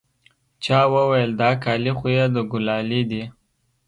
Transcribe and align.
چا 0.63 0.79
وويل 0.93 1.29
دا 1.41 1.49
کالي 1.63 1.91
خو 1.97 2.07
يې 2.15 2.25
د 2.35 2.37
ګلالي 2.51 3.01
دي. 3.11 3.23